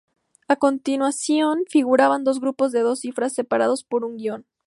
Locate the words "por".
3.83-4.03